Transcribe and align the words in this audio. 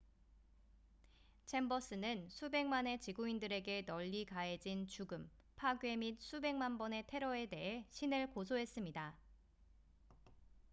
"챔버스는 1.45 2.29
"수백만의 2.31 2.99
지구인들에게 3.01 3.83
널리 3.85 4.25
가해진 4.25 4.87
죽음 4.87 5.29
파괴 5.55 5.95
및 5.95 6.17
수백만 6.19 6.79
번의 6.79 7.05
테러""에 7.05 7.45
대해 7.45 7.85
신을 7.91 8.31
고소했습니다. 8.31 9.15